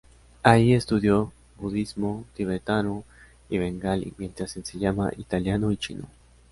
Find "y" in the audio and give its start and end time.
3.49-3.59, 5.71-5.77